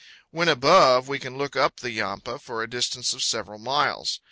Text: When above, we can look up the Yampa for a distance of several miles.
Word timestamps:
When 0.31 0.47
above, 0.49 1.07
we 1.07 1.19
can 1.19 1.37
look 1.37 1.55
up 1.55 1.79
the 1.79 1.91
Yampa 1.91 2.39
for 2.39 2.63
a 2.63 2.67
distance 2.67 3.13
of 3.13 3.21
several 3.21 3.59
miles. 3.59 4.19